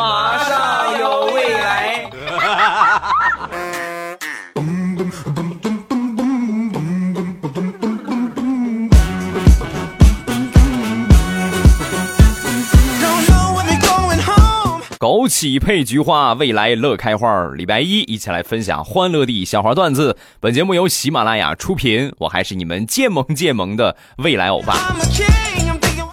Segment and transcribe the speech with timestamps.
[0.00, 2.10] 马上有未来。
[14.98, 17.44] 枸杞配菊花，未来乐开花。
[17.54, 20.16] 礼拜一，一起来分享欢乐的笑话段子。
[20.40, 24.74] 本节目由喜马拉雅出品，我还是你们渐萌渐萌的未来欧巴。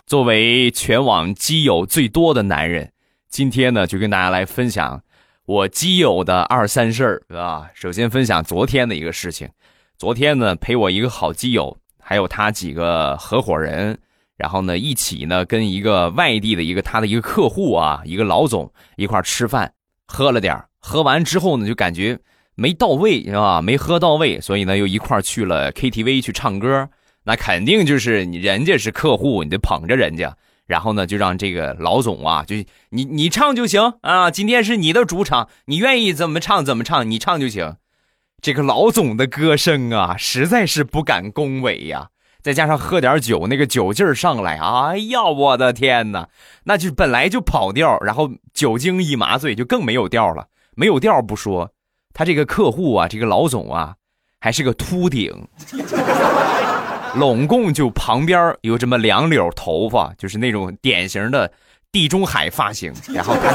[0.05, 2.91] 作为全网基友最多的男人，
[3.29, 5.01] 今天呢，就跟大家来分享
[5.45, 7.69] 我基友的二三事儿，啊。
[7.73, 9.49] 首先分享昨天的一个事情。
[9.97, 13.97] 昨天呢，陪我一个好基友，还有他几个合伙人。
[14.37, 19.73] 然后呢，一起呢跟一个外地的一个他的一个客户啊，一个老总一块吃饭，
[20.05, 22.19] 喝了点喝完之后呢，就感觉
[22.55, 23.61] 没到位，是吧？
[23.61, 26.87] 没喝到位，所以呢又一块去了 KTV 去唱歌。
[27.23, 30.35] 那肯定就是你人家是客户，你得捧着人家。
[30.67, 32.55] 然后呢，就让这个老总啊，就
[32.89, 37.77] 你你唱就行啊，今天是你的主场，你愿意怎么唱怎么唱，你唱就行。
[38.41, 42.09] 这个老总的歌声啊，实在是不敢恭维呀。
[42.39, 46.29] 再加上喝点酒，那个酒劲儿上来，哎呀，我的天哪！
[46.63, 50.47] 那就本来就跑调，然后酒精一麻醉，就更没有调了。
[50.75, 51.71] 没有调不说，
[52.13, 53.95] 他这个客户啊，这个老总啊，
[54.39, 55.47] 还是个秃顶，
[57.17, 61.51] 拢共就旁边有这么两绺头发，就是那种典型的
[61.91, 62.93] 地中海发型。
[63.13, 63.51] 然后他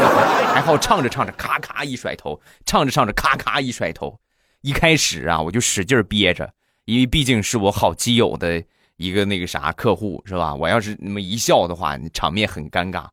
[0.52, 4.18] 还好唱着唱着，咔咔一甩头，唱着唱着，咔咔一甩头。
[4.60, 6.52] 一开始啊，我就使劲憋着，
[6.84, 8.62] 因为毕竟是我好基友的。
[8.98, 10.54] 一个那个啥客户是吧？
[10.54, 13.06] 我要是那么一笑的话，场面很尴尬。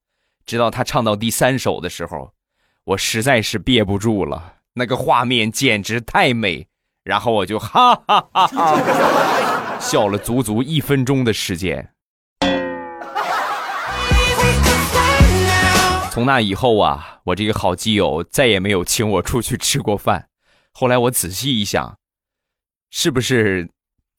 [0.45, 2.31] 直到他唱到第三首的时候，
[2.83, 6.67] 我实在是憋不住了，那个画面简直太美，
[7.03, 8.77] 然后我就哈哈哈哈
[9.79, 11.89] 笑了足足一分钟的时间。
[16.11, 20.27] 从那以后啊，我这个好基友再也没有请我出去吃过饭。
[20.73, 21.97] 后来我仔细一想，
[22.91, 23.69] 是不是？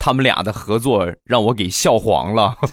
[0.02, 2.56] 他们俩的合作让我给笑黄了。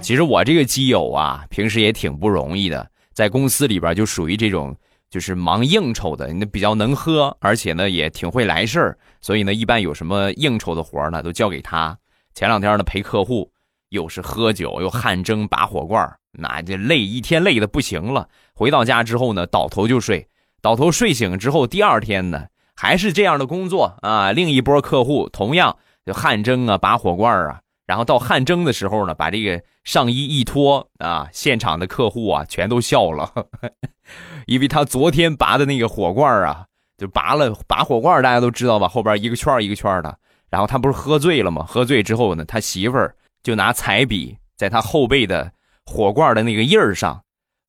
[0.00, 4.76] 其实我这个基友啊，平时也挺不容易的，在公司里边就属于这种
[5.10, 11.96] 就是忙应酬的，那比较能喝，而且呢也挺会来事儿，所以呢一般有什么应酬的活呢都交给他。
[12.34, 13.52] 前两天呢陪客户，
[13.90, 20.26] 又是喝酒又汗蒸拔火罐那这累一天累的不行了，回到家之后呢，倒头就睡，
[20.62, 24.32] 倒头睡醒之后，第二天呢还是这样的工作啊。
[24.32, 27.60] 另一波客户同样就汗蒸啊，拔火罐啊，
[27.92, 33.30] 然后到汗蒸的时候呢，把这个上衣一脱啊，现场的客户啊全都笑了，
[34.48, 36.64] 因为他昨天拔的那个火罐啊，
[36.96, 40.16] 就拔了拔火罐，大家都知道吧，后边一个圈一个圈的，
[40.48, 41.66] 然后他不是喝醉了吗？
[41.68, 45.52] 喝醉之后呢，他媳妇儿就拿彩笔在他后背的。
[45.84, 47.22] 火罐的那个印儿上，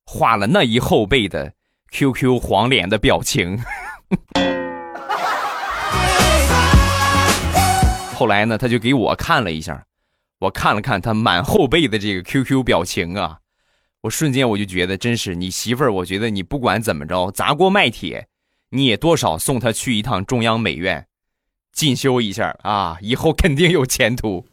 [0.06, 1.52] 画了那一后背的
[1.90, 3.62] QQ 黄脸的表情。
[8.16, 9.84] 后来呢，他就给我看了一下，
[10.44, 13.38] 我看了看他满后背的这个 QQ 表情啊，
[14.02, 18.28] 我瞬间我就觉得，真是你媳妇儿，我觉得你不管怎么着砸锅卖铁，
[18.68, 21.06] 你也多少送她去一趟中央美院
[21.72, 24.46] 进修一下啊，以后肯定有前途。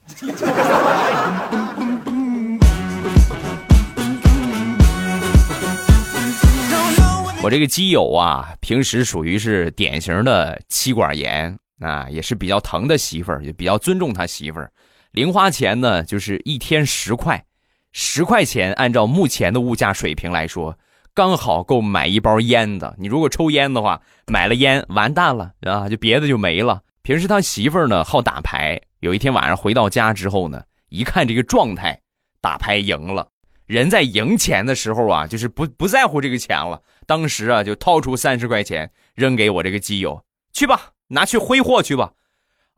[7.44, 14.72] 我这个基友啊，平时属于是典型的妻管严啊，也是比较疼的媳妇儿，也比较尊重他媳妇儿。
[15.12, 17.44] 零花钱呢，就是一天十块，
[17.92, 20.78] 十块钱按照目前的物价水平来说，
[21.14, 22.96] 刚好够买一包烟的。
[22.98, 26.82] 你如果抽烟的话，买了烟完蛋了啊，就别的就没了。
[27.02, 32.00] 平时他媳妇儿呢好打牌，有一天晚上回到家之后呢，一看这个状态，
[32.40, 33.28] 打牌赢了。
[33.66, 36.82] 人在赢钱的时候啊，就是不不在乎这个钱了。
[37.06, 40.24] 当时啊，就掏出三十块钱扔给我这个基友，
[40.54, 42.14] 去吧，拿去挥霍去吧。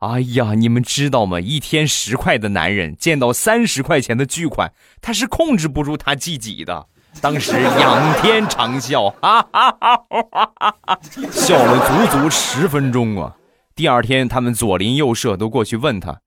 [0.04, 1.40] 哎呀，你们知道吗？
[1.40, 4.70] 一天十块的男人见到三十块钱的巨款，
[5.00, 6.86] 他是控制不住他自己的。
[7.22, 9.96] 当时仰天长笑，哈哈哈
[10.30, 11.00] 哈哈，
[11.32, 13.34] 笑了足足十分钟啊。
[13.74, 16.20] 第二天，他们左邻右舍都过去问他，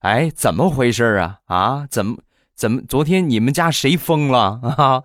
[0.00, 1.38] 哎，怎么回事啊？
[1.46, 2.18] 啊，怎么？
[2.54, 2.80] 怎么？
[2.88, 5.02] 昨天你们家谁疯了啊？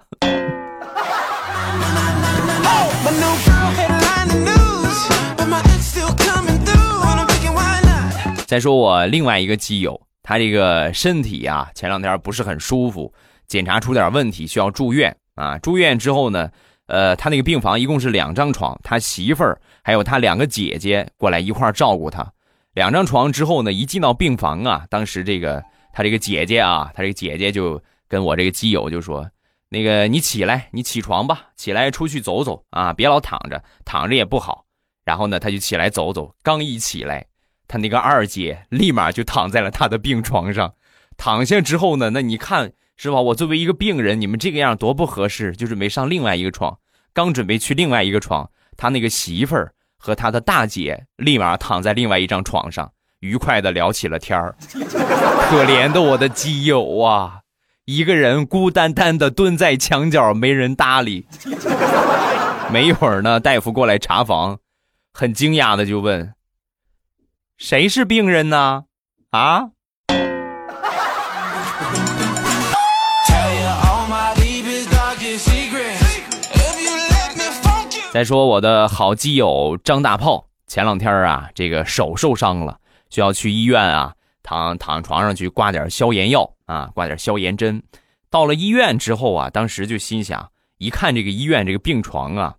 [8.51, 13.13] 再说我另外一个基友，他这个身体啊，前两天不是很舒服，
[13.47, 15.57] 检查出点问题，需要住院啊。
[15.59, 16.51] 住院之后呢，
[16.87, 22.29] 呃，他那个病房一共是两张床，他媳妇儿还有他两个姐姐过来一块照顾他。
[22.73, 25.63] 两张床之后呢，一进到病房啊，当时这个
[25.93, 29.25] 他这个姐姐啊，他这个姐姐就跟我这个基友就说
[29.71, 34.65] ：“那个你起来，你起床吧，起来出去走走啊，别老躺着，躺着也不好。”
[35.05, 37.25] 然后呢，他就起来走走，刚一起来，
[37.71, 40.73] 他那个二姐立马就躺在了他的病床上。
[41.15, 43.21] 躺下之后呢，那你看是吧？
[43.21, 46.77] 我作为一个病人，你们这个样多不合适，就准备上另外一个床。
[47.13, 49.71] 刚准备去另外一个床，他那个媳妇儿。
[50.03, 54.55] 和他的大姐立马躺在另外一张床上，愉快的聊起了天儿。
[54.67, 57.41] 可怜的我的基友啊，
[57.85, 61.27] 一个人孤单单的蹲在墙角，没人搭理。
[62.73, 64.57] 没一会儿呢，大夫过来查房，
[65.13, 66.33] 很惊讶的就问
[67.61, 68.85] ：“谁是病人呢？”
[69.29, 69.69] 啊？
[78.11, 82.79] 再说我的好基友张大炮，前两天啊，这个手受伤了，
[83.11, 84.11] 需要去医院啊，
[84.41, 87.81] 躺躺床上去挂点消炎药啊，挂点消炎针。
[88.31, 90.49] 到了医院之后啊，当时就心想，
[90.79, 92.55] 一看这个医院这个病床啊，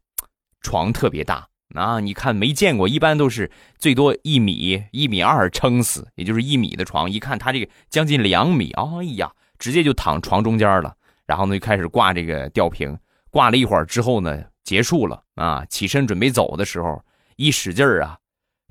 [0.61, 1.45] 床特别大
[1.75, 10.95] 啊，你看没见过，一般都是最多一米一米二撑死，也就是一米的床，一看他这个将近两米，哎呀，直接就躺床中间了。
[11.27, 12.99] 然后呢，就开始挂这个吊瓶，
[13.31, 14.45] 挂了一会儿之后呢。
[14.65, 15.65] 结束了啊！
[15.69, 17.03] 起身准备走的时候，
[17.35, 18.17] 一使劲儿啊，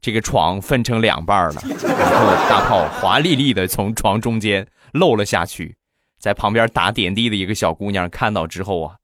[0.01, 5.75] 这个床分成两半了，然后大炮华丽丽的从床中间漏了下去，
[6.17, 8.95] 在旁边打点滴的一个小姑娘看到之后啊，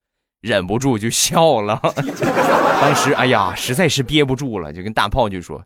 [0.48, 1.80] 忍不住就笑了。
[2.82, 5.64] 当时哎呀，实在是憋不住了，就跟大炮就说：“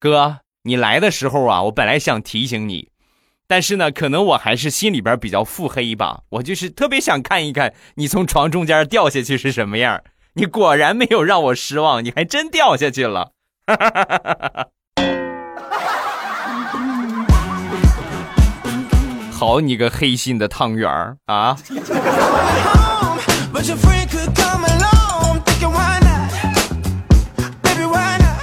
[0.00, 2.88] 哥，你来的时候啊，我本来想提醒你，
[3.46, 10.02] 但是呢，可能我还是心里边比较腹黑吧，我就是特别想看一看你从床中间掉下去是什么样。”
[10.34, 13.32] 你果然没有让我失望，你还真掉下去了。
[19.30, 21.54] 好你个黑心的汤圆儿啊！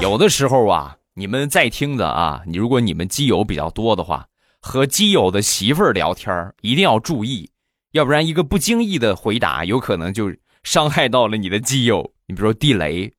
[0.02, 4.26] 有的时候啊，你们在听的啊，你如果你们基友比较多的话，
[4.62, 7.50] 和基友的媳妇儿聊天一定要注意，
[7.92, 10.32] 要不然一个不经意的回答，有可能就。
[10.62, 13.10] 伤害到了你的基友，你比如说地雷，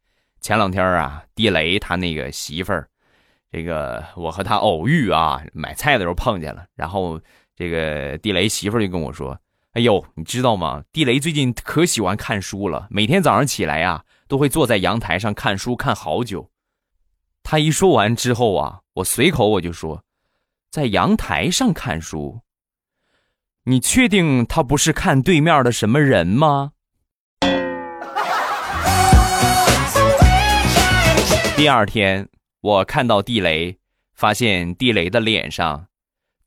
[0.42, 2.86] 前两天啊，地雷他那个媳妇儿，
[3.50, 7.18] 这个我和他偶遇啊，买菜的时候碰见了，然后
[7.56, 9.36] 这个地雷媳妇儿就跟我说
[9.74, 10.82] ：“哎呦，你知道吗？
[10.92, 16.50] 地雷最近可喜欢看书了，每天早上起来呀，都会坐在阳台上看书看好久。”
[17.44, 20.02] 他一说完之后啊，我随口我就说
[20.72, 22.40] ：“在阳台上看书，
[23.62, 26.72] 你确定他不是看对面的什么人吗？”
[31.56, 32.28] 第二天，
[32.60, 33.78] 我看到地雷，
[34.14, 35.86] 发现地雷的脸上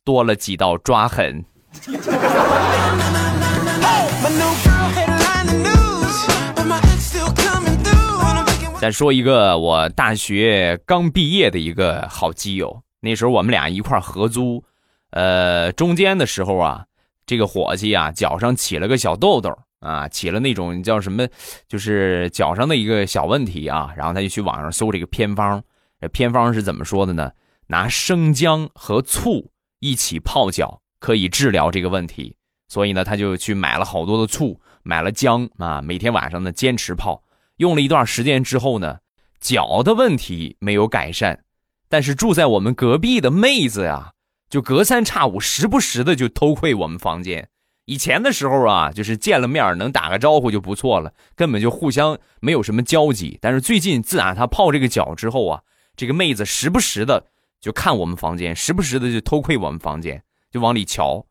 [0.03, 1.45] 多了几道抓痕。
[8.79, 14.63] 再说一个，我大学刚毕业的一个好基友，那时候我们俩一块合租，
[15.11, 16.85] 呃，中间的时候啊，
[17.25, 19.57] 这个伙计啊脚上起了个小痘痘。
[19.79, 21.27] 啊，起了那种叫什么，
[21.67, 25.61] 就是脚上的一个小问题啊，然后他就去网上搜这个偏方，
[25.99, 27.29] 这偏方是怎么说的呢？
[27.67, 32.33] 拿生姜和醋一起泡脚可以治疗这个问题，
[32.69, 37.21] 所以呢，他就去买了好多的醋，买了姜啊，每天晚上呢坚持泡，
[37.57, 38.99] 用了一段时间之后呢，
[39.41, 41.43] 脚的问题没有改善，
[41.89, 44.13] 但是住在我们隔壁的妹子呀，
[44.49, 47.49] 就隔三差五，时不时的就偷窥我们房间。
[47.83, 53.37] 以前的时候啊，就是见了面能打个招呼就不错了，根本就互相没有什么交集。
[53.41, 55.61] 但是最近自打他泡这个脚之后啊，
[55.97, 57.25] 这个妹子时不时的
[57.59, 61.25] 就看我们房间，时不时的就偷窥我们房间，就往里瞧。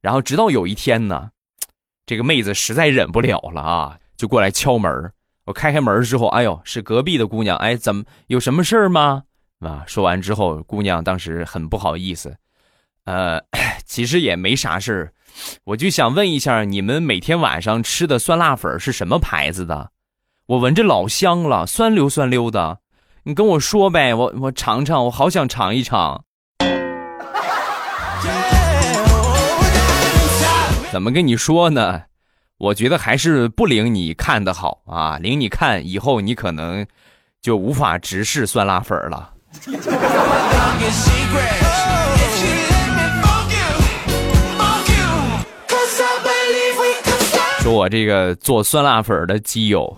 [0.00, 1.30] 然后直到有一天呢，
[2.04, 5.12] 这个妹子实在忍不了了啊，就过来敲门。
[5.46, 7.56] 我开开门之后，哎呦，是隔壁的姑娘。
[7.56, 9.24] 哎，怎么有什么事儿吗？
[9.60, 12.36] 啊，说完之后，姑娘当时很不好意思，
[13.04, 13.40] 呃，
[13.86, 15.12] 其实也没啥事儿。
[15.64, 19.90] 我就想问一下，你们每天晚上吃的酸辣粉是什么牌子的？
[20.46, 22.80] 我闻着老香了，酸溜酸溜的。
[23.24, 26.24] 你跟我说呗，我我尝尝，我好想尝一尝。
[30.96, 32.04] 怎么跟你说呢？
[32.56, 36.86] 我觉得还是不领你看的好啊，领你看以后你可能
[37.42, 39.30] 就无法直视酸辣粉了。
[47.60, 49.94] 说我这个做酸辣粉的基友，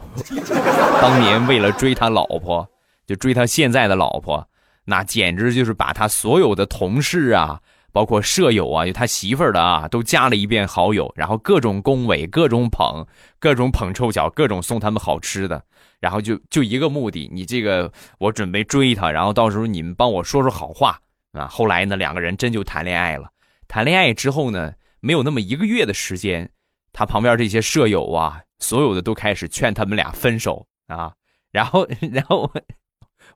[1.00, 2.68] 当年为了追他老婆，
[3.06, 4.44] 就追他现在的老婆，
[4.84, 7.60] 那简直就是把他所有的同事啊，
[7.92, 13.06] 包括舍友啊，就他媳妇儿的啊，都加了一遍好友，然后各种恭维，各种捧，
[13.38, 15.62] 各种捧臭脚，各种送他们好吃的，
[15.98, 21.00] 然后就就一个目的，你这个我准备追他，然后到时候你们帮我说说好话
[21.32, 21.46] 啊。
[21.48, 23.30] 后来呢，两个人真就谈恋爱了。
[23.66, 26.50] 谈恋爱之后呢，没有那么一个月的时间，
[26.92, 31.12] 他旁边这些舍友啊，所有的都开始劝他们俩分手啊。
[31.50, 32.52] 然后， 然后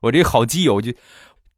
[0.01, 0.93] 我这好基友就。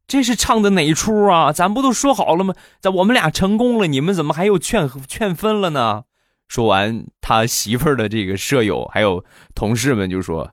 [0.06, 1.52] 这是唱的哪出啊？
[1.52, 2.54] 咱不都说好了吗？
[2.80, 6.04] 咱我们俩成功了，你们怎么还有劝劝分了呢？
[6.48, 10.52] 说完，他媳妇的这个舍友还有同事们就说：“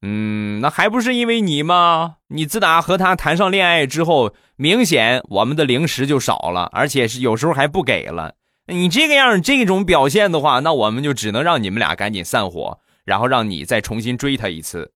[0.00, 2.16] 嗯，那还不是因为你吗？
[2.28, 8.36] 你自打和他谈上恋爱之后，明显我们的零食就少了，而且是有时候还不给了。
[8.68, 14.92] 你这个样这种表现的话，那我们就只能让你们俩赶紧散伙，然后让你再重新追他一次。”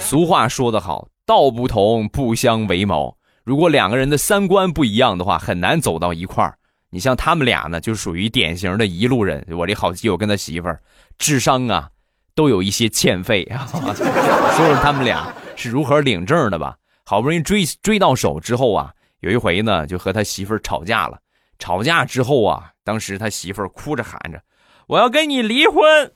[0.00, 3.16] 俗话说得好，道不同不相为谋。
[3.44, 6.56] 如果两个人的三观不一样的话，很难走到一块儿。
[6.90, 9.44] 你像他们俩呢，就属于典型的一路人。
[9.50, 10.80] 我这好基友跟他媳妇儿，
[11.18, 11.90] 智商啊，
[12.34, 13.66] 都有一些欠费啊。
[13.70, 16.76] 说说他们俩是如何领证的吧。
[17.04, 21.18] 好不容易追追到手之后啊，有一回呢，就和他媳妇儿吵架了。
[21.58, 24.40] 吵架之后啊，当时他媳妇儿哭着喊着
[24.86, 26.12] ：“我要跟你离婚。”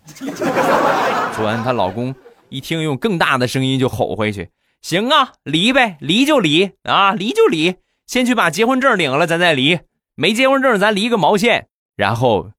[1.35, 2.15] 说完，她老公。
[2.49, 4.51] 一听，用更大的声音就吼回去
[4.83, 7.77] ：“行啊，离呗，离就离啊，离就离，
[8.09, 9.79] 先去把结婚证领了，咱再离。
[10.17, 12.51] 没结婚证，咱离个毛线。”然后，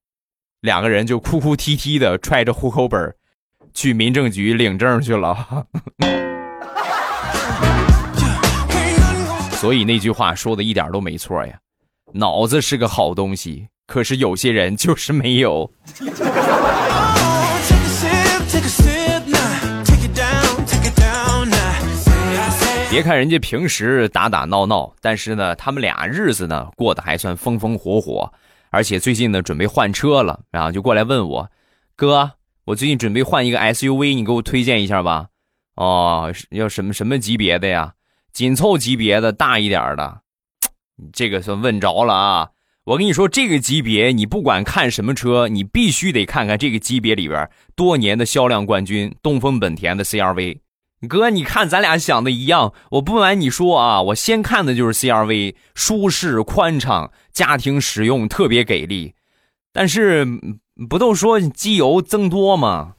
[0.61, 3.13] 两个人就哭哭啼啼的揣着户口本，
[3.73, 5.65] 去民政局领证去了。
[9.59, 11.59] 所以那句话说的一点都没错呀，
[12.13, 15.71] 脑子是个好东西，可是有些人就是没有。
[22.89, 28.31] 别看人家平时打打闹闹，但是呢，他们俩日子呢过得还算风风火火，
[28.69, 31.49] 而且最近呢准备换车了，然后就过来问我，
[31.95, 32.31] 哥，
[32.65, 35.27] 我最近准备换一个 SUV，你给我推荐一下吧。
[35.75, 37.93] 哦，要什么什么级别的呀？
[38.33, 40.19] 紧凑级别的，大一点的。
[41.13, 42.49] 这个算问着了啊！
[42.85, 50.57] 我跟你说，这个级别你不管看什么车，你必须得看看这个级别里边多年的销量冠军——东风本田的 CRV。
[51.07, 52.73] 哥，你看咱俩想的一样。
[52.91, 59.13] 我不瞒你说啊，我先看的就是 CRV，舒适宽敞，家庭使用特别给力。
[59.71, 60.25] 但是
[60.89, 62.95] 不都说机油增多吗？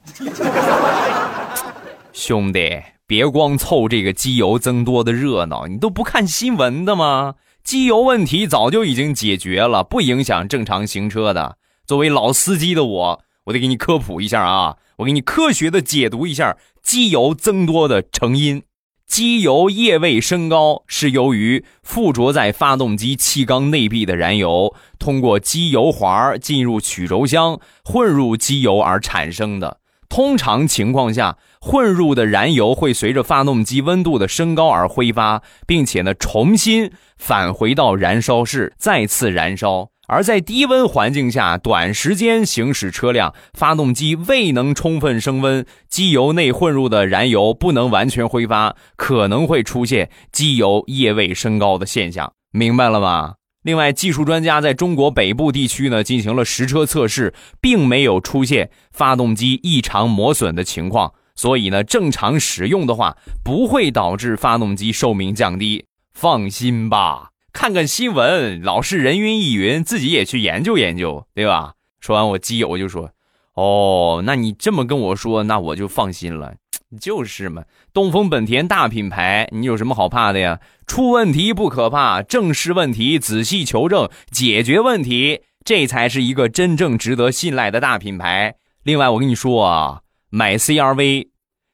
[2.13, 7.35] 兄弟，别光凑这个机油增多的热闹，你都不看新闻的吗？
[7.63, 11.57] 机油问题早就已经解决了，不影响正常行车的。
[11.87, 16.57] 作为老司机的我，我得给你科普一下啊，我给你科学的解读一下。
[16.81, 18.63] 机油增多的成因，
[19.07, 29.79] 机油液位升高是由于附着在发动机气缸内壁的燃油通过机油环进入曲轴箱混入机油而产生的。
[30.09, 39.87] 通常情况下，混入的燃油会随着发动机温度的升高而挥发，并且呢重新返回到燃烧室再次燃烧。
[40.09, 52.33] 而在低温环境下，短时间行驶车辆，发动机未能充分升温，机油内混入的燃油不能完全挥发，可能会出现机油液位升高的现象。
[52.51, 53.35] 明白了吗？
[53.63, 65.85] 另外，技术专家在中国北部地区呢进行了实车测试，并没有出现发动机异常磨损的情况，所以呢，正常使用的话不会导致发动机寿命降低。
[66.13, 67.29] 放心吧。
[67.51, 71.73] 看看新闻，老是人云亦云，自己也去研究研究，对吧？
[71.99, 73.11] 说完，我基友就说
[73.53, 76.55] ：“哦，那你这么跟我说，那我就放心了。
[76.99, 80.59] 就是嘛，东风本田大品牌，你有什么好怕的呀？
[80.85, 88.55] 出问题不可怕，正视问题，仔细求证，解决问题，这才是一个真正值得信赖的大品牌。
[88.83, 90.01] 另外，我跟你说啊，
[90.35, 91.27] 买 CRV，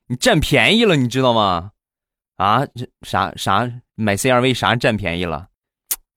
[0.10, 1.72] 你占便宜了，你知道吗？
[2.36, 5.48] 啊，这啥啥买 CRV 啥占便宜了？”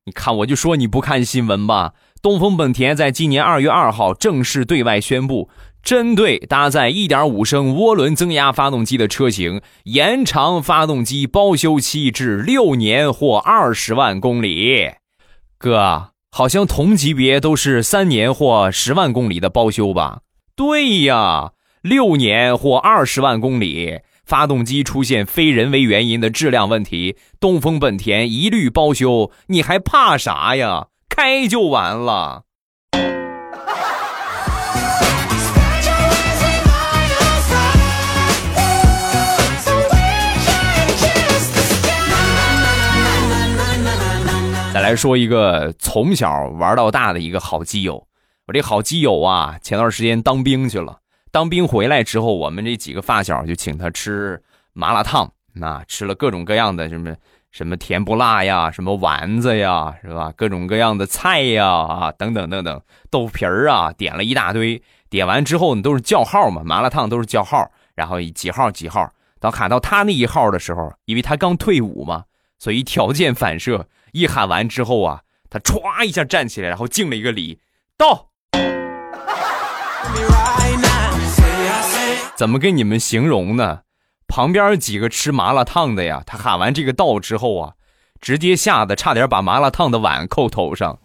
[0.07, 1.95] 你看，我就说你不看新闻吧。
[2.21, 5.51] 东风本田在今年二月二号正式对外宣布，
[5.85, 14.91] 针对搭载1.5升涡轮增压发动机的车型，延长发动机包修期至六年或二十万公里。
[15.59, 20.23] 哥，好像同级别都是三年或十万公里的包修吧？
[20.57, 30.87] 对呀，六年或二十万公里发动机出现非人为原因的质量问题东风本田一律包修你还怕啥呀？
[31.09, 32.45] 开就完了。
[44.73, 48.07] 再来说一个从小玩到大的一个好基友。
[48.47, 51.02] 我这好基友啊前段时间当兵去了。
[51.33, 54.41] 当兵回来之后，我们这几个发小就请他吃
[54.75, 57.17] 麻辣烫，那吃了各种各样的什么
[57.51, 60.31] 什么甜不辣呀，什么丸子呀，是吧？
[60.37, 64.81] 各种各样的菜呀，啊，等等等等，豆腐皮儿啊，点了一大堆。
[65.09, 69.11] 点完之后，你都是叫号嘛，麻辣烫都是叫号，然后几号几号。
[69.41, 72.25] 当喊到他那一号的时候，因为他刚退伍嘛，
[72.59, 77.59] 所以条件反射，一喊完之后啊，他歘一下站起来，然后敬了一个礼，
[77.97, 78.32] 到。
[82.43, 83.83] 怎么跟你们形容呢？
[84.27, 87.75] 旁边几个吃麻辣烫的呀，他喊完这个道之后啊，
[88.21, 90.99] 直接吓得差点把麻辣烫的碗扣头上。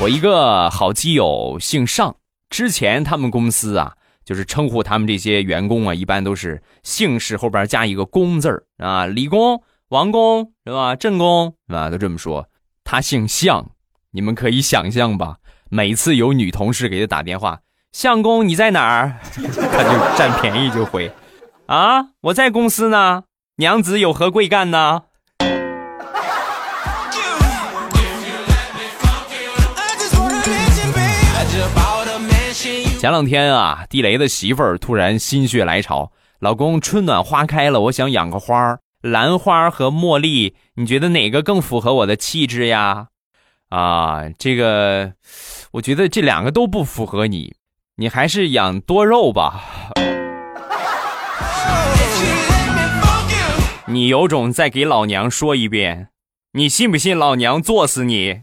[0.00, 2.16] 我一个好基友姓尚，
[2.50, 3.92] 之前他们公司啊，
[4.24, 10.96] 就是称呼他们这些员工啊，一般都是姓氏后边加一个工字啊，李工、王工是吧？
[10.96, 12.48] 郑工啊，都这么说。
[12.82, 13.70] 他姓向。
[14.16, 15.36] 你们可以想象吧，
[15.68, 17.58] 每次有女同事给他打电话，
[17.92, 19.20] 相公你在哪儿？
[19.30, 21.12] 他就占便宜就回，
[21.66, 23.24] 啊，我在公司呢，
[23.56, 25.02] 娘子有何贵干呢？
[32.98, 43.08] 前两天啊，地雷的媳妇儿突然心血来潮，老公春暖花开了，我想养个花儿兰花和茉莉，你觉得哪个更符合我的气质呀？
[43.68, 45.12] 啊，这个，
[45.72, 47.56] 我觉得这两个都不符合你，
[47.96, 49.90] 你还是养多肉吧。
[53.86, 56.10] 你有种再给老娘说一遍，
[56.52, 58.42] 你信不信老娘作死你？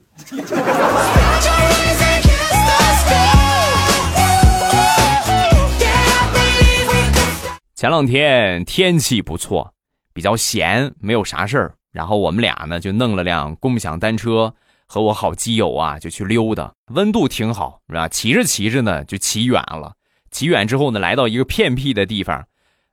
[7.73, 9.73] 前两天天气不错，
[10.13, 14.53] 比较闲，没有啥事儿，然后我们俩呢就弄了辆共享单车。
[14.87, 18.07] 和我好基友啊，就去溜达，温度挺好，是吧？
[18.07, 19.95] 骑着骑着呢，就骑远了。
[20.31, 22.47] 骑远之后呢，来到一个偏僻的地方，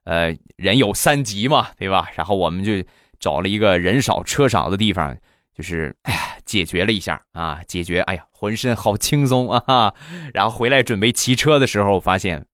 [0.05, 2.09] 呃，人有三急嘛，对吧？
[2.15, 2.73] 然后我们就
[3.19, 5.17] 找了一个人少车少的地方，
[5.57, 9.95] 就是哎呀，解决了一下啊，解决，哎呀，浑身好轻松啊。
[10.33, 12.47] 然后回来准备骑车的时候，发现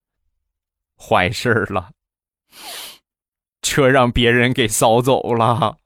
[0.97, 1.91] 坏事了，
[3.63, 5.79] 车让别人给扫走了。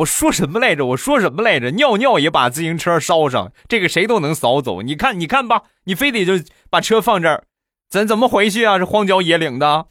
[0.00, 0.86] 我说什么来着？
[0.86, 1.72] 我说什么来着？
[1.72, 4.80] 尿尿也把自行车烧上，这个谁都能扫走。
[4.80, 7.44] 你看，你看吧，你非得就把车放这儿，
[7.90, 8.78] 咱怎么回去啊？
[8.78, 9.86] 这荒郊野岭的。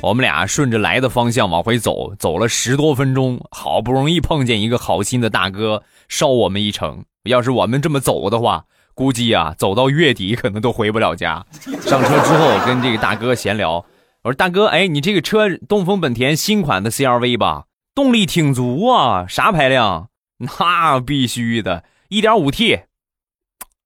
[0.00, 7.04] 我们俩顺着来的方向往回走，走了十多分钟，好不容易碰见一个好心的大哥捎我们一程。
[7.24, 11.44] 要是我们这么走的话，估计啊，走到月底可能都回不了家。
[11.80, 13.84] 上车之后跟这个大哥闲聊。
[14.22, 20.10] 我说大哥，哎，你这个车东风本田新款的 CRV 吧，动力挺足啊，啥排量？
[20.38, 22.82] 那必须的，1.5T。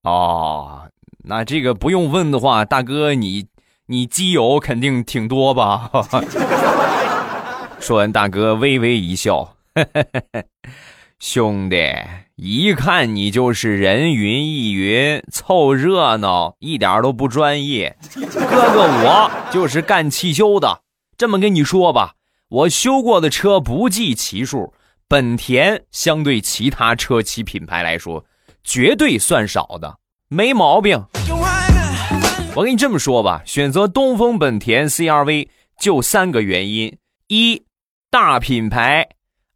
[0.03, 0.91] 哦，
[1.25, 3.47] 那这个不用问的话，大哥你
[3.87, 5.91] 你机油肯定挺多吧？
[7.81, 9.57] 说完，大哥微微一笑，
[11.19, 11.77] 兄弟。
[12.37, 17.97] 一看你就是人云亦云，凑热闹，一点都不专业。
[18.15, 20.83] 哥哥，我就是干汽修的。
[21.17, 22.17] 这么跟你说吧，
[22.51, 24.75] 我修过的车不计其数，
[25.09, 28.27] 本田相对其他车企品牌来说，
[28.63, 29.97] 绝对算少的，
[30.29, 31.07] 没毛病。
[32.55, 35.49] 我跟你这么说吧，选择东风本田 CRV
[35.81, 37.63] 就三个原因：一，
[38.11, 39.05] 大品牌；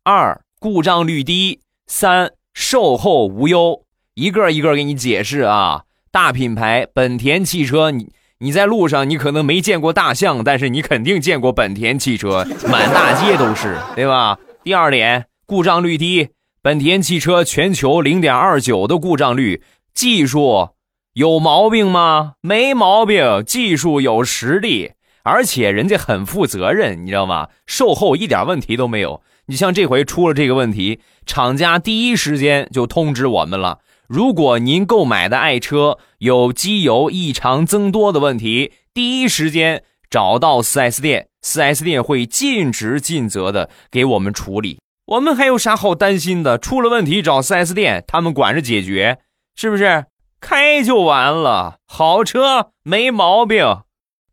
[0.03, 2.31] 二，故障率低；三。
[2.61, 5.85] 售后无忧，一个一个给你解释啊！
[6.12, 14.38] 大品牌本田汽车，你你在路上你可能没见过大象，但是你肯定见过本田汽车，满大街都是， 对吧？
[14.62, 16.29] 第二点，故障率低，
[16.61, 19.62] 本田汽车全球零点二九的故障率，
[19.94, 20.68] 技术
[21.14, 22.35] 有毛病吗？
[22.42, 24.92] 没毛病，技术有实力，
[25.23, 27.49] 而且人家很负责任，你知道吗？
[27.66, 29.23] 售后一点问题都没有。
[29.51, 33.81] 你像这回出了这个问题，厂家第一时间就通知我们了。
[34.07, 44.79] 如果您购买的爱车有机油异常增多的问题，第一时间找到 4S 店，4S 店会尽职尽责的给我们处理。
[45.07, 46.57] 我们还有啥好担心的？
[46.57, 49.19] 出了问题找 4S 店，他们管着解决，
[49.57, 50.07] 是不是？
[50.41, 53.81] 开就完了，好车没毛病。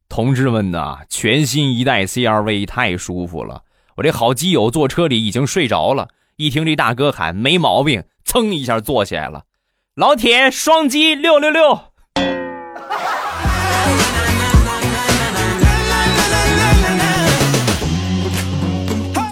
[0.08, 3.64] 同志们呐，全新一代 CRV 太舒服了。
[3.98, 9.46] 我这好基友坐车里已经睡着了，一听这大哥喊没毛病，噌一下坐起来了。
[9.96, 11.82] 老铁，双击六六六。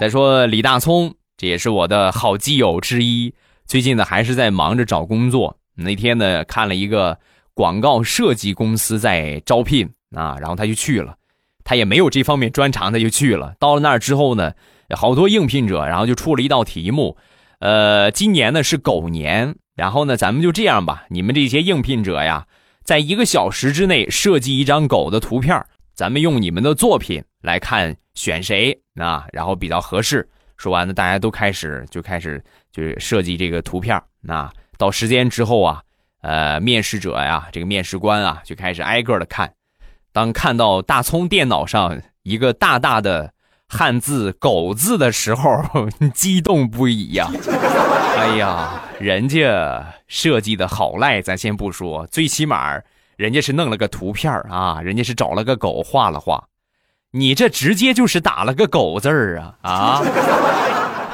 [0.00, 3.32] 再说李大聪，这也是我的好基友之一。
[3.66, 5.56] 最近呢，还是在忙着找工作。
[5.76, 7.16] 那天呢，看了一个
[7.54, 11.14] 广告设计公司在招聘啊，然后他就去了。
[11.66, 13.52] 他也没有这方面专长，他就去了。
[13.58, 14.52] 到了那儿之后呢，
[14.94, 17.16] 好多应聘者，然后就出了一道题目。
[17.58, 22.46] 呃，今年呢是狗年，然后呢，咱们就这样吧，你们这些应聘者呀，
[22.84, 25.60] 在一个小时之内设计一张狗的图片，
[25.92, 30.26] 咱们用你们的作品来看选谁啊，然后比较合适。
[30.56, 34.00] 说完了，大家都开始就开始就是设计这个图片。
[34.20, 34.48] 那
[34.78, 35.82] 到时间之后啊，
[36.22, 39.52] 呃，面试者呀，这个面试官啊，就开始挨个的看。
[40.16, 43.34] 当看到大葱电脑上一个大大的
[43.68, 45.62] 汉字“狗”字的时候，
[46.14, 47.30] 激动不已呀！
[48.16, 52.80] 哎呀，人家设计的好赖，咱先不说，最起码
[53.18, 56.42] 人家是弄了个图片啊，人家是找了个狗画了画。
[57.10, 60.02] 你这直接就是打了个狗字儿啊啊！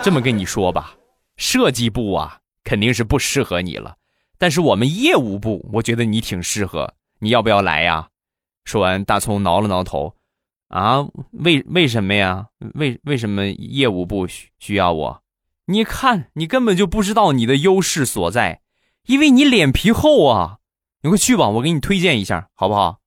[0.01, 0.95] 这么跟你说吧，
[1.37, 3.97] 设计部啊肯定是不适合你了，
[4.39, 8.07] 但是我们业务部，我觉得你挺适合，你要不要来呀？
[8.65, 10.15] 说完，大葱挠了挠头，
[10.69, 12.47] 啊，为为什么呀？
[12.75, 15.23] 为为什么业务部需需要我？
[15.67, 18.61] 你看，你根本就不知道你的优势所在，
[19.07, 20.59] 因为你脸皮厚啊！
[21.03, 22.99] 你快去吧，我给你推荐一下，好不好？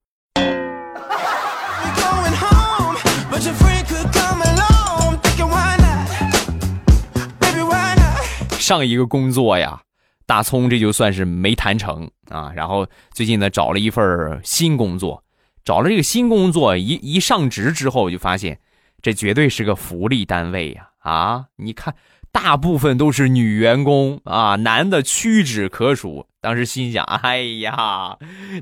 [8.58, 9.80] 上一个工作呀，
[10.26, 12.52] 大葱这就算是没谈成啊。
[12.56, 15.24] 然后最近呢，找了一份新工作，
[15.66, 18.60] 找了这个新工作，一一上职之后，就发现
[19.02, 20.90] 这绝对是个福利单位呀！
[21.00, 21.96] 啊，你看，
[22.32, 26.28] 大部分都是女员工啊，男的屈指可数。
[26.40, 28.16] 当时心想，哎呀，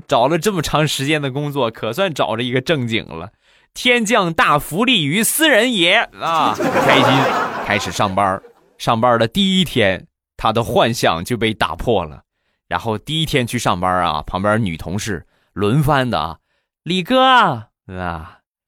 [0.08, 3.30] 找了这么长时间的工作，可算找着一个正经了。
[3.74, 8.40] 天降大福利于斯人也啊， 开心，开始上班。
[8.78, 10.06] 上班的第一天，
[10.38, 12.22] 他的幻想就被打破了。
[12.66, 16.38] 然后第一天去上班啊，旁边女同事轮番的啊，
[16.84, 17.70] 李哥啊，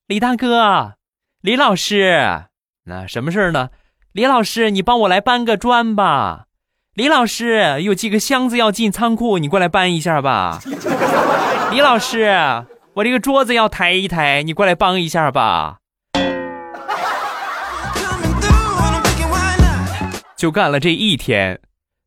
[0.06, 0.94] 李大哥，
[1.42, 2.46] 李老师，
[2.84, 3.68] 那什么事儿呢？
[4.12, 6.46] 李老师，你帮我来搬个砖吧。
[6.94, 10.62] 李老师，有几个箱子要进仓库，你过来搬一下吧。
[11.70, 15.80] 李老师，我这个桌子要抬一抬，你过来帮一下吧。
[20.38, 21.60] 就干了这一天，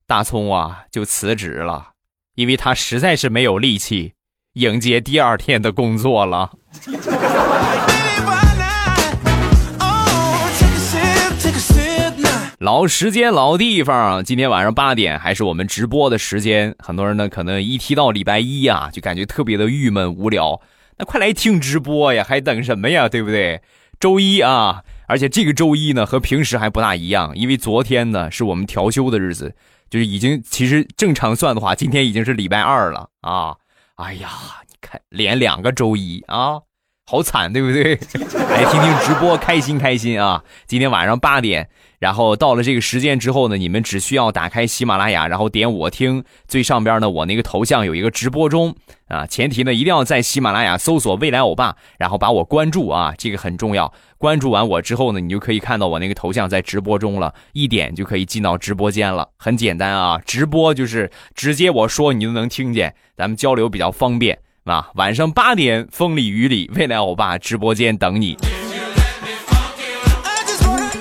[0.08, 1.89] 大葱啊就辞职了，
[2.34, 4.15] 因为他实在是没有力气
[4.53, 6.49] 迎接第二天的工作了。
[12.57, 16.75] 老时间老地方，今天晚上八点还是我们直播的时间。
[16.79, 20.59] 很多人呢可能一提到礼拜一啊，就感觉特别的郁闷无聊。
[20.97, 23.07] 那快来听直播呀，还等什么呀？
[23.07, 23.62] 对不对？
[23.99, 24.81] 周一啊。
[25.07, 29.55] 而且这个周一呢，和平时还不大一样，因为昨天呢是我们调休的日子，
[29.89, 33.55] 就是已经其实正常算的话，今天已经是礼拜二了啊！
[33.99, 34.29] 哎呀，
[34.69, 36.62] 你看连两个周一啊，
[37.10, 37.95] 好惨，对不对？
[38.52, 40.43] 来听听直播，开心开心啊！
[40.67, 41.67] 今天晚上八点。
[41.98, 48.76] 然后到了这个时间之后呢，你们只需要打开喜马拉雅，然后点我听，最上边呢我那个头像有一个直播中
[49.08, 53.91] 啊，前提呢一定要在喜马拉雅搜索未来欧巴，然后把我关注啊，这个很重要。
[54.19, 64.38] 关注完我之后呢，你就可以看到我那个头像在直播中了，一点就可以进到直播间了，很简单啊，直播就是直接我说你就能听见，咱们交流比较方便
[64.69, 64.89] 啊。
[64.95, 68.38] 晚上八点风里雨里，未来欧巴直播间等你。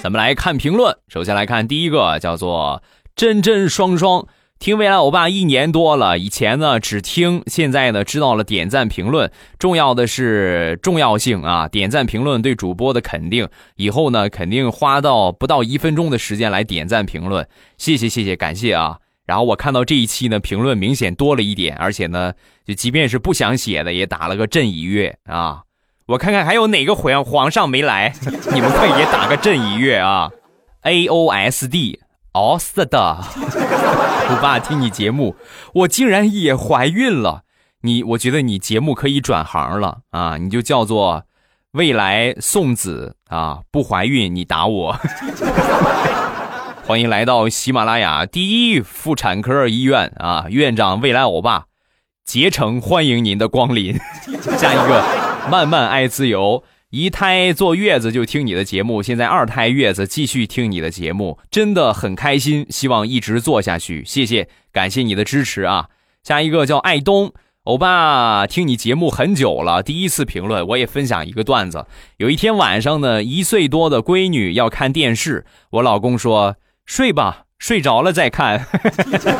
[0.02, 2.83] 咱们来看评论，首先来看第一个，叫做
[3.14, 4.26] 真真双双。
[4.59, 11.68] 听未来欧巴一年多了，以前呢只听，现在呢知道了点赞评论，重要的是重要性啊！
[11.68, 18.98] 点赞评论对主播的肯定，以后呢肯定花到不到一分钟的时间来点赞评论，谢谢谢谢，感谢啊！
[19.29, 22.33] 然后我看到这一期呢评论明显多了一点，而且呢
[22.67, 25.64] 就即便是不想写的也打了个震一月啊。
[26.07, 28.14] 我看看还有哪个皇皇上没来，
[28.55, 30.31] 你们快也打个震一月啊
[30.85, 32.01] ！A O S D，
[32.33, 33.19] 哦是的，
[34.31, 35.37] 我爸听你节目，
[35.75, 37.43] 我竟然也怀孕了。
[37.83, 40.38] 你，我觉得你节目可以转行了啊！
[40.38, 41.25] 你就叫做
[41.73, 43.61] 未来送子啊！
[43.71, 44.99] 不怀孕你打我。
[46.88, 50.46] 欢迎来到喜马拉雅第一妇产科医院啊！
[50.48, 51.66] 院长未来欧巴，
[52.24, 53.94] 竭诚欢迎您的光临。
[54.57, 55.05] 下一个。
[55.51, 64.03] 慢慢爱自由，一胎坐月子就听你的节目，现在二胎月子继续听你的节目，真的很开心，希望一直做下去。
[64.07, 65.88] 谢谢，感谢你的支持啊！
[66.22, 71.85] 下一个叫爱东欧巴，听你节目很久了，第一次评论，我也分享一个段子。
[72.16, 76.57] 有一天晚上呢，一岁多的闺女要看电视，我老公说
[76.88, 78.66] 睡吧，睡着了再看。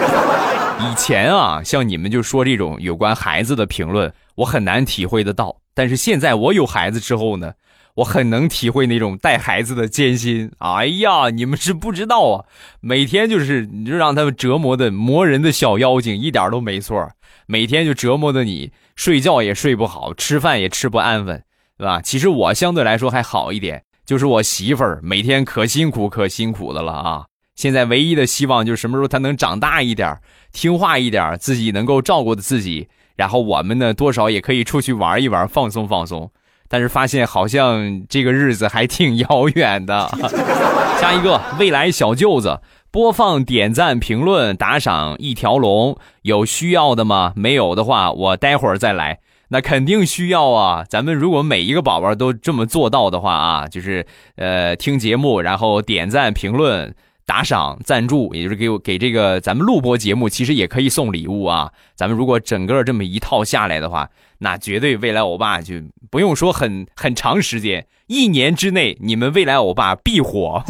[0.81, 5.57] 以前啊，像你们就说这种有关孩子的评论，我很难体会得到。
[5.75, 7.55] 但是现在我有孩子之后呢，
[7.95, 10.53] 我很能体会那种带孩子的艰辛。
[10.59, 12.45] 哎呀，你们是不知道啊，
[12.81, 17.11] 每天就是你就让他们折磨的磨人的小妖精，一点都没错。
[17.47, 21.43] 每天就折磨的你睡觉也睡不好，吃饭也吃不安稳，
[21.79, 22.03] 对吧？
[22.03, 27.25] 其实我相对来说还好一点，就是我媳妇儿每天可辛苦可辛苦的了啊。
[27.59, 30.17] 现在唯一的希望就是什么时候他能长大一点，
[30.53, 32.87] 听话一点，自己能够照顾的自己。
[33.17, 36.31] 然后我们呢，多少也可以出去玩一玩，放松放松。
[36.69, 40.09] 但是发现好像这个日子还挺遥远的。
[41.03, 42.61] 下一个，未来小舅子，
[42.93, 47.33] 播放、点赞、评论、打赏一条龙，有需要的吗？
[47.35, 49.19] 没有的话，我待会儿再来。
[49.49, 50.85] 那肯定需要啊！
[50.89, 56.95] 咱们如果每一个宝宝都这么做到的话啊，就是呃，听节目，然后点赞、评论。
[57.29, 61.71] 打赏赞助，也就是给我给这个咱们录播节目，其实也可以送礼物啊。
[61.95, 65.75] 咱们如果整个这么一套下来的话，那绝对未来欧巴就
[66.11, 70.65] 不用说很很长时间，一年之内你们未来欧巴必火。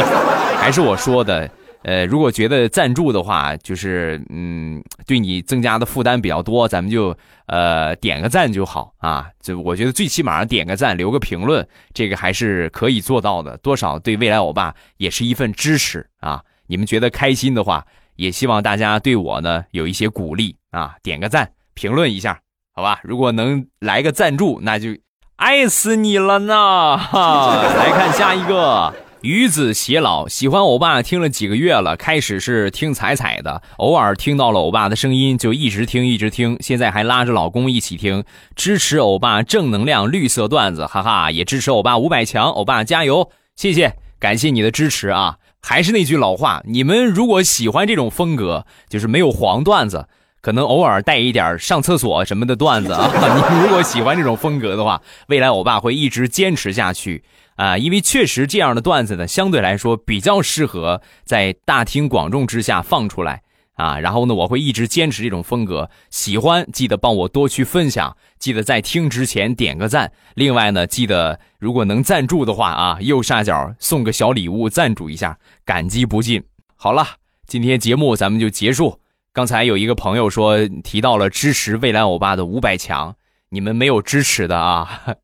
[0.60, 1.50] 还是我说的。
[1.84, 7.16] 呃，如果觉得赞助的话，就是嗯，对你增加的负担比较多，咱们就
[7.46, 9.28] 呃点个赞就好啊。
[9.40, 13.56] 就我觉得最起码点个赞，留个评论，这个还是可以做到的。
[13.58, 16.40] 多少对未来欧巴也是一份支持啊。
[16.68, 17.84] 你们觉得开心的话，
[18.16, 20.94] 也希望大家对我呢有一些鼓励啊。
[21.02, 22.40] 点个赞，评论一下，
[22.74, 23.00] 好吧？
[23.02, 24.90] 如果能来个赞助，那就
[25.34, 26.96] 爱死你了呢。
[26.96, 28.94] 哈，来看下一个。
[29.22, 31.96] 鱼子偕老，喜欢欧巴听了几个月了。
[31.96, 36.56] 开始是听彩彩的，偶尔听到了欧巴的声音，就一直听一直听。
[36.58, 38.24] 现在还拉着老公一起听，
[38.56, 45.36] 支持欧巴正能量绿色段子，哈哈，也支持欧巴五百强，欧巴加油，谢谢，感谢你的支持啊！
[45.60, 50.08] 还是那句老话，你们如果喜欢这种风格，就是没有黄段子，
[50.40, 53.08] 可能偶尔带一点上厕所什么的段子啊。
[53.54, 57.22] 你如果喜欢这种风格的话，未来欧巴会一直坚持下去。
[57.56, 63.42] 啊，因为确实这样的段子呢，相对来说比较适合在大庭广众之下放出来
[63.74, 63.98] 啊。
[63.98, 65.88] 然后呢，我会一直坚持这种风格。
[66.10, 70.10] 喜欢记得帮我多去分享，记得在听之前点个赞。
[70.34, 76.42] 另外呢，记得如果能赞助的话啊，右下角送个小礼物赞助一下，感激不尽。
[76.74, 77.06] 好了，
[77.46, 78.98] 今天节目咱们就结束。
[79.32, 83.14] 刚才有一个朋友说提到了支持未来欧巴的五百强，
[83.50, 85.16] 你们没有支持的啊。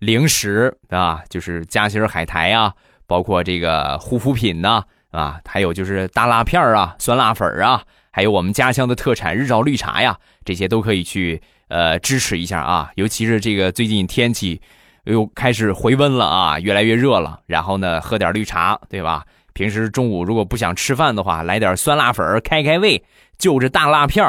[0.00, 2.72] 零食啊，就是夹心海苔啊，
[3.06, 12.90] 包括这个护肤品呐，啊，还有就是大辣片啊、酸辣粉啊，还有我们家乡的特产日照绿茶呀，这些都可以去呃支持一下啊。
[12.94, 14.60] 尤其是这个最近天气
[15.04, 19.24] 又开始回温了啊，越来越热了，然后呢喝点绿茶，对吧？
[19.52, 23.04] 平时中午如果不想吃饭的话，来点酸辣粉开开胃，
[23.36, 24.24] 就着大辣片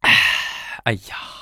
[0.00, 0.12] 哎，
[0.84, 1.35] 哎呀。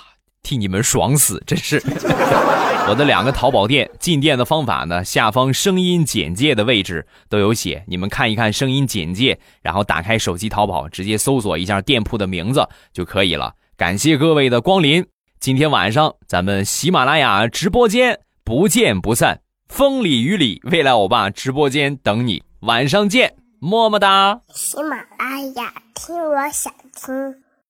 [0.44, 1.82] 替你们爽死，真是！
[2.86, 13.54] 我的两个淘宝店进店的方法呢，下方声音简介的位置都有写，你们看一看声音简介，然后打开手机淘宝，直接搜索一下店铺的名字就可以了。
[13.76, 15.06] 感谢各位的光临，
[15.40, 24.42] 今天晚上咱们喜马拉雅直播间不见不散，风里雨里，未来欧巴直播间等你，晚上见，么么哒！
[24.54, 27.43] 喜马拉雅听，我想听。